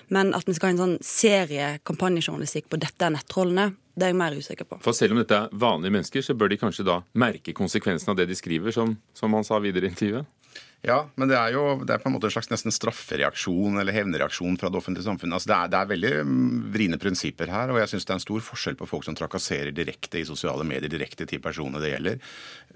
Men 0.09 0.35
at 0.35 0.49
vi 0.49 0.55
skal 0.55 0.71
ha 0.71 0.75
en 0.77 0.83
sånn 0.83 0.99
serie 1.07 1.79
kampanjejournalistikk 1.89 2.69
på 2.71 2.81
dette 2.83 3.11
nettrollene, 3.11 3.73
det 3.95 4.07
er 4.07 4.13
jeg 4.13 4.21
mer 4.21 4.37
usikker 4.37 4.69
på. 4.69 4.79
For 4.85 4.97
selv 4.97 5.17
om 5.17 5.21
dette 5.21 5.37
er 5.37 5.51
vanlige 5.53 5.97
mennesker, 5.97 6.25
så 6.25 6.37
bør 6.39 6.53
de 6.53 6.61
kanskje 6.61 6.87
da 6.89 7.01
merke 7.19 7.55
konsekvensen 7.57 8.13
av 8.13 8.21
det 8.21 8.29
de 8.31 8.39
skriver, 8.39 8.73
som, 8.75 8.95
som 9.17 9.35
han 9.37 9.45
sa 9.47 9.61
videre 9.63 9.89
i 9.89 9.93
intervjuet? 9.93 10.31
Ja, 10.83 10.97
men 11.15 11.31
det 11.31 11.37
er 11.39 11.53
jo 11.55 11.63
det 11.87 11.95
er 11.95 12.01
på 12.03 12.09
en 12.11 12.17
måte 12.17 12.27
en 12.27 12.33
slags 12.35 12.49
nesten 12.51 12.75
straffereaksjon 12.75 13.79
eller 13.79 13.95
hevnreaksjon 13.95 14.57
fra 14.59 14.67
det 14.67 14.81
offentlige 14.81 15.07
samfunnet. 15.07 15.37
Altså 15.37 15.53
det, 15.53 15.59
er, 15.59 15.71
det 15.71 15.79
er 15.79 15.91
veldig 15.93 16.11
mm, 16.27 16.57
vriene 16.75 16.99
prinsipper 16.99 17.53
her, 17.55 17.71
og 17.71 17.79
jeg 17.79 17.93
syns 17.93 18.09
det 18.09 18.15
er 18.15 18.19
en 18.19 18.25
stor 18.25 18.43
forskjell 18.49 18.79
på 18.81 18.89
folk 18.91 19.07
som 19.07 19.15
trakasserer 19.19 19.71
direkte 19.77 20.19
i 20.19 20.27
sosiale 20.27 20.67
medier, 20.67 20.91
direkte 20.91 21.29
til 21.31 21.43
personene 21.45 21.79
det 21.85 21.93
gjelder, 21.93 22.19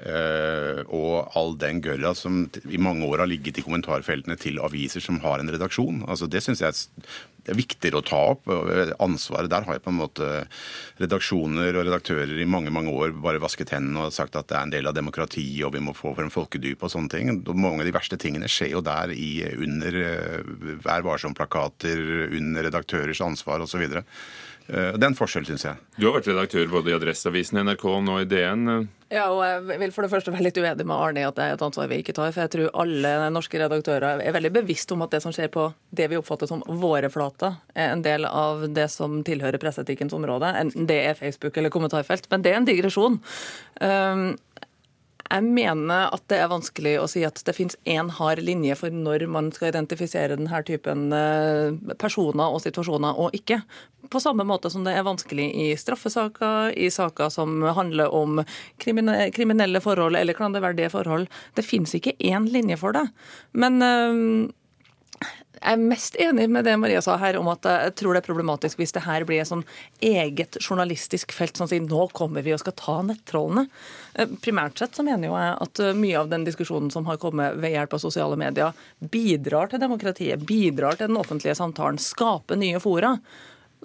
uh, 0.07 0.85
og 0.87 1.35
all 1.35 1.57
den 1.59 1.83
gørra 1.83 2.15
som 2.15 2.45
i 2.47 2.79
mange 2.79 3.11
år 3.11 3.25
har 3.25 3.33
ligget 3.33 3.59
i 3.59 3.67
kommentarfeltene 3.67 4.39
til 4.39 4.63
aviser 4.63 5.03
som 5.03 5.19
har 5.27 5.43
en 5.43 5.51
redaksjon. 5.51 6.05
Altså 6.07 6.31
Det 6.31 6.47
syns 6.47 6.63
jeg 6.63 6.87
det 7.47 7.53
er 7.55 7.61
viktigere 7.61 8.01
å 8.01 8.07
ta 8.07 8.19
opp. 8.33 8.49
Ansvaret 9.03 9.51
der 9.53 9.63
har 9.69 9.77
jeg 9.77 9.85
på 9.85 9.93
en 9.93 10.01
måte 10.01 10.31
redaksjoner 10.99 11.77
og 11.79 11.87
redaktører 11.87 12.33
i 12.43 12.49
mange 12.49 12.73
mange 12.75 12.91
år 12.91 13.15
bare 13.23 13.43
vasket 13.43 13.71
hendene 13.77 14.09
og 14.09 14.15
sagt 14.15 14.35
at 14.35 14.49
det 14.51 14.57
er 14.59 14.67
en 14.67 14.73
del 14.75 14.91
av 14.91 14.97
demokratiet 14.97 15.63
og 15.67 15.77
vi 15.77 15.85
må 15.87 15.95
få 15.95 16.11
for 16.17 16.27
en 16.27 16.35
folkedyp 16.35 16.83
og 16.83 16.91
sånne 16.91 17.13
ting. 17.13 17.31
Mange 17.47 17.85
av 17.85 17.87
de 17.87 17.95
verste 17.97 18.19
tingene 18.21 18.50
skjer 18.50 18.75
jo 18.76 18.85
der 18.85 19.12
i, 19.17 19.31
under 19.57 20.00
eh, 20.03 20.76
Vær 20.85 21.07
varsom-plakater, 21.07 22.03
under 22.37 22.69
redaktørers 22.69 23.23
ansvar 23.25 23.65
osv. 23.65 23.87
Eh, 24.67 24.93
det 24.99 25.05
er 25.05 25.11
en 25.12 25.17
forskjell, 25.17 25.47
syns 25.47 25.65
jeg. 25.67 25.79
Du 25.97 26.09
har 26.09 26.17
vært 26.17 26.29
redaktør 26.31 26.71
både 26.71 26.91
i 26.91 26.97
Adresseavisen, 26.97 27.61
NRK 27.62 27.85
og 27.93 28.00
nå 28.07 28.19
i 28.23 28.29
DN. 28.29 28.87
Ja, 29.12 29.29
og 29.31 29.45
jeg 29.47 29.79
vil 29.79 29.93
for 29.95 30.03
det 30.03 30.11
første 30.11 30.33
være 30.35 30.49
litt 30.49 30.59
uenig 30.59 30.83
med 30.83 30.97
Arne 30.97 31.23
i 31.23 31.26
at 31.29 31.37
det 31.37 31.45
er 31.45 31.55
et 31.55 31.62
ansvar 31.62 31.87
vi 31.93 32.00
ikke 32.03 32.17
tar. 32.17 32.33
For 32.35 32.43
jeg 32.43 32.53
tror 32.57 32.81
alle 32.83 33.12
norske 33.35 33.61
redaktører 33.62 34.25
er 34.25 34.35
veldig 34.35 34.50
bevisst 34.57 34.91
om 34.95 35.05
at 35.07 35.15
det 35.15 35.23
som 35.23 35.35
skjer 35.35 35.53
på 35.55 35.69
det 35.95 36.09
vi 36.11 36.19
oppfatter 36.19 36.50
som 36.50 36.65
våre 36.67 37.11
flater, 37.12 37.61
er 37.79 37.93
en 37.93 38.03
del 38.03 38.26
av 38.26 38.67
det 38.75 38.88
som 38.91 39.21
tilhører 39.26 39.62
presseetikkens 39.62 40.17
område. 40.17 40.50
Enten 40.59 40.91
det 40.91 40.99
er 41.12 41.19
Facebook 41.19 41.57
eller 41.57 41.71
kommentarfelt. 41.75 42.26
Men 42.33 42.43
det 42.43 42.53
er 42.53 42.59
en 42.59 42.67
digresjon. 42.67 43.21
Um, 43.79 44.29
jeg 45.26 45.45
mener 45.45 46.11
at 46.14 46.25
det 46.30 46.38
er 46.40 46.50
vanskelig 46.50 46.95
å 47.00 47.06
si 47.11 47.23
at 47.26 47.40
det 47.47 47.54
finnes 47.56 47.76
én 47.88 48.11
hard 48.18 48.42
linje 48.45 48.76
for 48.78 48.95
når 48.95 49.26
man 49.30 49.50
skal 49.54 49.73
identifisere 49.73 50.37
denne 50.38 50.61
typen 50.66 51.09
eh, 51.14 51.95
personer 52.00 52.54
og 52.54 52.62
situasjoner 52.64 53.18
og 53.21 53.37
ikke. 53.37 53.61
På 54.12 54.23
samme 54.23 54.47
måte 54.47 54.71
som 54.71 54.85
det 54.87 54.95
er 54.95 55.06
vanskelig 55.06 55.49
i 55.64 55.71
straffesaker, 55.78 56.76
i 56.78 56.90
saker 56.95 57.33
som 57.35 57.59
handler 57.76 58.14
om 58.14 58.42
kriminelle 58.83 59.83
forhold 59.83 60.18
eller 60.18 60.38
klanderverdige 60.38 60.92
forhold. 60.95 61.26
Det 61.59 61.66
finnes 61.66 61.97
ikke 61.99 62.14
én 62.23 62.47
linje 62.52 62.78
for 62.80 62.97
det. 62.97 63.09
Men 63.59 63.83
eh, 63.83 64.47
Jeg 65.67 65.75
er 65.75 65.83
mest 65.83 66.15
enig 66.23 66.45
med 66.55 66.63
det 66.63 66.77
Maria 66.79 67.01
sa 67.03 67.17
her, 67.19 67.41
om 67.41 67.49
at 67.51 67.67
jeg 67.67 67.95
tror 67.99 68.15
det 68.15 68.21
er 68.21 68.27
problematisk 68.29 68.79
hvis 68.79 68.95
det 68.95 69.03
her 69.03 69.25
blir 69.27 69.41
et 69.43 69.49
sånn 69.49 69.65
eget 69.99 70.61
journalistisk 70.61 71.35
felt 71.35 71.59
som 71.59 71.67
sier 71.67 71.83
nå 71.83 72.05
kommer 72.15 72.45
vi 72.47 72.53
og 72.55 72.61
skal 72.63 72.77
ta 72.79 72.95
nettrollene. 73.03 73.65
Eh, 74.15 74.31
primært 74.45 74.79
sett 74.79 74.95
så 74.95 75.03
mener 75.07 75.27
jo 75.27 75.35
jeg 75.35 75.57
at 75.67 75.83
eh, 75.83 75.99
mye 75.99 76.21
av 76.21 76.31
den 76.31 76.47
diskusjonen 76.47 76.93
som 76.95 77.09
har 77.11 77.19
kommet 77.19 77.59
ved 77.59 77.75
hjelp 77.75 77.99
av 77.99 78.05
sosiale 78.05 78.39
medier, 78.39 78.79
bidrar 79.11 79.73
til 79.73 79.83
demokratiet, 79.83 80.47
bidrar 80.47 81.01
til 81.01 81.11
den 81.11 81.19
offentlige 81.19 81.59
samtalen, 81.59 81.99
skaper 81.99 82.63
nye 82.63 82.83
fora 82.83 83.17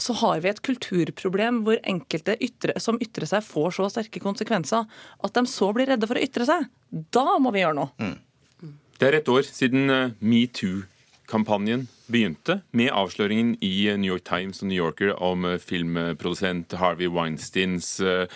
så 0.02 0.14
har 0.22 0.40
vi 0.42 0.50
et 0.50 0.62
kulturproblem 0.66 1.64
hvor 1.66 1.82
enkelte 1.88 2.38
ytre, 2.42 2.78
som 2.82 3.00
ytrer 3.04 3.28
seg, 3.28 3.44
får 3.46 3.76
så 3.76 3.90
sterke 3.92 4.22
konsekvenser 4.24 4.86
at 4.86 5.36
de 5.36 5.44
så 5.50 5.74
blir 5.76 5.90
redde 5.92 6.08
for 6.10 6.18
å 6.18 6.24
ytre 6.24 6.48
seg. 6.48 6.70
Da 7.14 7.26
må 7.42 7.52
vi 7.54 7.62
gjøre 7.66 7.78
noe. 7.78 7.92
Mm. 8.02 8.72
Det 8.98 9.10
er 9.10 9.18
et 9.18 9.30
år 9.34 9.46
siden 9.50 9.92
metoo 10.22 10.86
kampanjen 11.32 11.88
begynte, 12.12 12.60
med 12.76 12.92
avsløringen 12.92 13.56
i 13.64 13.88
New 13.98 14.12
York 14.12 14.26
Times 14.28 14.62
og 14.62 14.68
New 14.72 14.78
Yorker 14.78 15.16
om 15.24 15.46
eh, 15.48 15.60
filmprodusent 15.60 16.76
Harvey 16.80 17.08
Weinsteins 17.08 18.00
eh, 18.04 18.28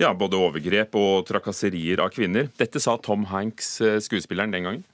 ja, 0.00 0.12
både 0.14 0.40
overgrep 0.40 0.96
og 0.98 1.26
trakasserier 1.28 2.00
av 2.02 2.12
kvinner. 2.14 2.48
Dette 2.58 2.80
sa 2.80 2.96
Tom 2.96 3.28
Hanks, 3.30 3.80
eh, 3.80 4.00
skuespilleren, 4.00 4.54
den 4.54 4.64
gangen. 4.68 4.84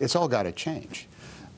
It's 0.00 0.16
all 0.16 0.28
got 0.28 0.44
to 0.44 0.52
change. 0.52 1.08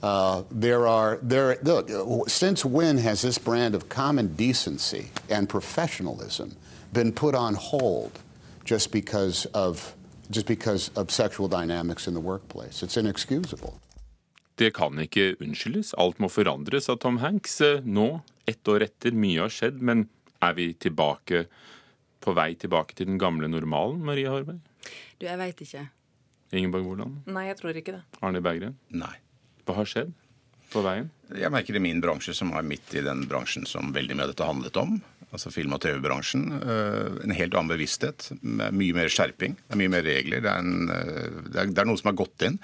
Uh, 0.03 0.43
there 0.51 0.87
are 0.87 1.19
there 1.23 1.57
look 1.63 1.89
since 2.29 2.63
when 2.63 2.99
has 2.99 3.23
this 3.23 3.39
brand 3.39 3.75
of 3.75 3.89
common 3.89 4.37
decency 4.37 5.11
and 5.31 5.49
professionalism 5.49 6.57
been 6.93 7.11
put 7.11 7.35
on 7.35 7.55
hold 7.55 8.19
just 8.67 8.93
because 8.93 9.47
of 9.55 9.95
just 10.31 10.47
because 10.47 10.91
of 10.95 11.11
sexual 11.11 11.49
dynamics 11.49 12.07
in 12.07 12.13
the 12.13 12.21
workplace? 12.21 12.83
It's 12.83 12.99
inexcusable. 12.99 13.81
Det 14.61 14.71
kan 14.77 14.99
ikke 15.03 15.33
unnskyldes. 15.43 15.95
Alt 15.99 16.21
må 16.23 16.29
forandres, 16.31 16.87
sa 16.87 16.95
Tom 17.01 17.19
Hanks. 17.23 17.59
Nå, 17.83 18.09
ett 18.47 18.71
år 18.71 18.87
etter, 18.87 19.17
mye 19.19 19.43
har 19.43 19.53
skjedd, 19.53 19.81
men 19.83 20.07
er 20.45 20.55
vi 20.59 20.69
tilbake 20.79 21.47
på 22.25 22.35
vei 22.37 22.53
tilbake 22.61 22.97
til 22.97 23.11
den 23.11 23.19
gamle 23.21 23.51
normalen, 23.51 24.01
Maria 24.07 24.31
Horberg? 24.33 24.61
Du, 25.19 25.27
jeg 25.27 25.41
veit 25.41 25.61
ikke. 25.65 25.89
Ingeborg 26.55 26.87
Woland? 26.87 27.23
Nei, 27.27 27.49
jeg 27.51 27.59
tror 27.59 27.81
ikke 27.81 27.97
det. 27.97 28.05
Arne 28.23 28.43
Berggren? 28.45 28.77
Nei. 28.95 29.17
Hva 29.67 29.79
har 29.81 29.89
skjedd 29.91 30.13
på 30.73 30.83
veien? 30.85 31.11
Jeg 31.35 31.51
merker 31.53 31.75
det 31.75 31.81
i 31.83 31.87
min 31.87 32.03
bransje, 32.05 32.35
som 32.37 32.53
er 32.55 32.67
midt 32.67 32.95
i 32.95 33.03
den 33.05 33.25
bransjen 33.31 33.67
som 33.69 33.93
veldig 33.95 34.17
mye 34.17 34.29
av 34.29 34.33
dette 34.35 34.49
handlet 34.49 34.79
om. 34.81 34.97
Altså 35.35 35.51
film- 35.51 35.75
og 35.75 35.83
TV-bransjen. 35.83 36.45
Eh, 36.61 37.23
en 37.27 37.35
helt 37.35 37.57
annen 37.57 37.73
bevissthet. 37.73 38.29
Mye 38.45 38.95
mer 38.95 39.11
skjerping. 39.11 39.57
Det 39.59 39.75
er 39.75 39.81
mye 39.81 39.95
mer 39.97 40.07
regler. 40.07 40.45
Det 40.45 40.53
er, 40.53 40.63
en, 40.63 40.91
eh, 40.95 41.41
det 41.49 41.59
er, 41.65 41.73
det 41.75 41.83
er 41.83 41.89
noe 41.91 41.99
som 41.99 42.13
har 42.13 42.21
gått 42.21 42.47
inn. 42.47 42.61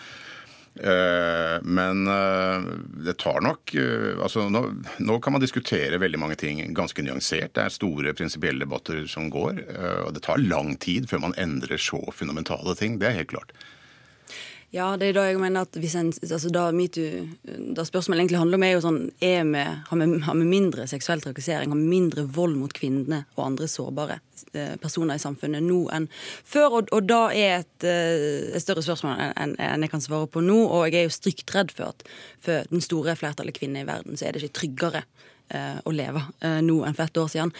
Eh, 0.74 1.62
men 1.62 2.06
eh, 2.06 2.62
det 3.04 3.16
tar 3.18 3.40
nok 3.42 3.74
eh, 3.74 4.14
altså 4.22 4.46
nå, 4.48 4.62
nå, 5.02 5.16
kan 5.20 5.34
man 5.34 5.42
diskutere 5.42 5.98
veldig 5.98 6.20
mange 6.22 6.38
ting 6.40 6.62
ganske 6.76 7.02
nyansert. 7.04 7.52
Det 7.56 7.64
er 7.64 7.74
store 7.74 8.14
prinsipielle 8.16 8.64
debatter 8.64 9.02
som 9.10 9.28
går. 9.32 9.64
Og 10.06 10.14
det 10.14 10.24
tar 10.26 10.42
lang 10.42 10.76
tid 10.80 11.10
før 11.10 11.26
man 11.26 11.36
endrer 11.40 11.80
så 11.80 12.00
fundamentale 12.14 12.76
ting. 12.78 13.00
Det 13.00 13.10
er 13.10 13.18
helt 13.20 13.34
klart. 13.34 13.54
Ja, 14.70 14.92
det 14.94 15.08
er 15.08 15.16
da 15.16 15.22
jeg 15.26 15.38
mener 15.42 15.64
at 15.66 15.74
hvis 15.82 15.96
en, 15.98 16.12
altså 16.14 16.50
da, 16.54 16.68
MeToo, 16.70 17.24
da 17.74 17.82
spørsmålet 17.82 18.22
egentlig 18.22 18.38
handler 18.38 18.60
om, 18.60 18.64
er 18.64 18.76
jo 18.76 18.82
sånn 18.84 19.00
er 19.18 19.48
vi, 19.48 19.62
har, 19.88 20.36
vi, 20.38 20.46
mindre 20.46 20.84
seksuell 20.86 21.22
trakassering, 21.24 21.72
har 21.72 21.80
vi 21.80 21.88
mindre 21.90 22.22
vold 22.30 22.54
mot 22.54 22.74
kvinnene 22.76 23.24
og 23.34 23.48
andre 23.48 23.66
sårbare 23.70 24.20
eh, 24.54 24.76
personer 24.78 25.18
i 25.18 25.22
samfunnet 25.22 25.66
nå 25.66 25.80
enn 25.96 26.06
før? 26.14 26.78
Og, 26.78 26.92
og 26.94 27.08
da 27.10 27.18
er 27.34 27.64
et, 27.64 27.74
eh, 27.82 28.54
et, 28.54 28.62
større 28.62 28.84
spørsmål 28.86 29.18
enn, 29.32 29.56
enn 29.58 29.88
jeg 29.88 29.90
kan 29.90 30.06
svare 30.06 30.30
på 30.30 30.44
nå. 30.46 30.60
Og 30.62 30.86
jeg 30.86 31.00
er 31.00 31.10
jo 31.10 31.18
stygt 31.18 31.50
redd 31.56 31.74
for 31.74 31.90
at 31.90 32.06
for 32.38 32.70
den 32.70 32.86
store 32.86 33.18
flertallet 33.18 33.58
kvinner 33.58 33.82
i 33.82 33.90
verden, 33.90 34.14
så 34.14 34.28
er 34.28 34.38
det 34.38 34.44
ikke 34.44 34.60
tryggere 34.60 35.02
eh, 35.50 35.82
å 35.82 35.94
leve 35.94 36.22
eh, 36.46 36.60
nå 36.62 36.84
enn 36.86 36.94
for 36.94 37.08
ett 37.08 37.24
år 37.24 37.34
siden. 37.34 37.56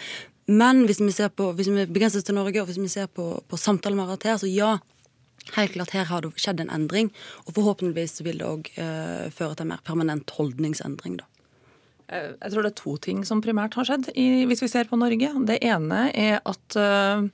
Men 0.51 0.85
hvis 0.87 1.03
vi, 1.03 1.11
ser 1.15 1.29
på, 1.35 1.51
hvis 1.59 1.69
vi 1.71 1.85
begrenser 1.91 2.23
oss 2.23 2.27
til 2.27 2.39
Norge, 2.39 2.63
og 2.63 2.71
hvis 2.71 2.79
vi 2.79 2.89
ser 2.91 3.11
på, 3.11 3.33
på 3.47 3.59
har 3.59 4.09
hatt 4.09 4.25
her, 4.27 4.39
så 4.39 4.47
ja, 4.47 4.77
Helt 5.55 5.73
klart, 5.73 5.91
Her 5.95 6.05
har 6.05 6.21
det 6.21 6.33
skjedd 6.39 6.61
en 6.61 6.69
endring, 6.71 7.11
og 7.45 7.55
forhåpentligvis 7.57 8.21
vil 8.23 8.39
det 8.39 8.47
òg 8.47 8.71
eh, 8.77 9.27
føre 9.33 9.55
til 9.55 9.65
en 9.65 9.73
mer 9.73 9.85
permanent 9.87 10.29
holdningsendring. 10.37 11.17
da. 11.17 11.25
Eh, 12.11 12.33
jeg 12.35 12.53
tror 12.53 12.67
det 12.67 12.71
er 12.71 12.81
to 12.83 12.97
ting 12.97 13.25
som 13.27 13.41
primært 13.43 13.75
har 13.79 13.87
skjedd 13.87 14.11
i, 14.15 14.45
hvis 14.49 14.63
vi 14.63 14.69
ser 14.71 14.89
på 14.89 14.99
Norge. 14.99 15.33
Det 15.47 15.59
ene 15.65 16.09
er 16.11 16.39
at 16.45 16.77
uh, 16.77 17.25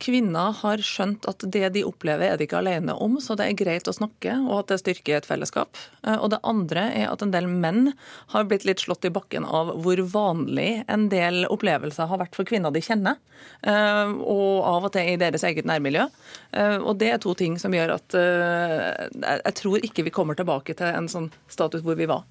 kvinner 0.00 0.54
har 0.60 0.82
skjønt 0.84 1.26
at 1.30 1.44
det 1.52 1.68
de 1.74 1.82
opplever, 1.86 2.32
er 2.32 2.38
de 2.40 2.46
ikke 2.46 2.60
alene 2.60 2.94
om, 2.96 3.18
så 3.22 3.36
det 3.38 3.46
er 3.46 3.58
greit 3.58 3.88
å 3.90 3.94
snakke, 3.94 4.34
og 4.46 4.62
at 4.62 4.72
det 4.72 4.80
styrker 4.82 5.18
et 5.18 5.28
fellesskap. 5.28 5.78
Eh, 6.06 6.16
og 6.16 6.32
det 6.32 6.40
andre 6.46 6.86
er 7.02 7.06
at 7.10 7.22
en 7.24 7.34
del 7.34 7.48
menn 7.50 7.92
har 8.34 8.48
blitt 8.48 8.66
litt 8.68 8.82
slått 8.82 9.06
i 9.08 9.12
bakken 9.14 9.46
av 9.46 9.74
hvor 9.84 10.02
vanlig 10.12 10.82
en 10.90 11.08
del 11.12 11.44
opplevelser 11.52 12.10
har 12.10 12.22
vært 12.22 12.38
for 12.38 12.48
kvinner 12.48 12.74
de 12.74 12.82
kjenner, 12.84 13.20
eh, 13.62 14.16
og 14.20 14.66
av 14.72 14.90
og 14.90 14.94
til 14.96 15.12
i 15.12 15.20
deres 15.20 15.44
eget 15.46 15.68
nærmiljø. 15.68 16.08
Eh, 16.56 16.78
og 16.80 16.98
det 17.02 17.14
er 17.14 17.22
to 17.22 17.36
ting 17.38 17.60
som 17.60 17.74
gjør 17.76 17.96
at 17.98 18.18
jeg 18.20 19.56
tror 19.60 19.84
ikke 19.84 20.04
vi 20.06 20.12
kommer 20.14 20.38
tilbake 20.38 20.74
til 20.78 20.90
en 20.90 21.08
sånn 21.10 21.30
status 21.50 21.84
hvor 21.84 21.98
vi 21.98 22.08
var. 22.10 22.24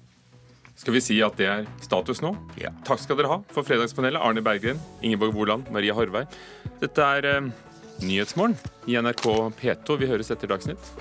Skal 0.80 0.96
vi 0.96 1.00
si 1.04 1.18
at 1.20 1.36
det 1.36 1.44
er 1.44 1.66
status 1.84 2.22
nå? 2.24 2.32
Ja. 2.56 2.70
Takk 2.88 3.02
skal 3.02 3.18
dere 3.18 3.28
ha 3.28 3.36
for 3.52 3.66
Fredagspanelet. 3.68 4.22
Arne 4.24 4.40
Berggren, 4.40 4.80
Ingeborg 5.04 5.36
Woland, 5.36 5.68
Maria 5.74 5.92
Horvei. 5.92 6.24
Dette 6.80 7.08
er 7.18 7.28
eh, 7.28 7.50
Nyhetsmorgen 8.00 8.56
i 8.88 8.96
NRK 8.96 9.26
P2. 9.60 9.98
Vi 10.00 10.08
høres 10.08 10.32
etter 10.32 10.48
Dagsnytt. 10.48 10.92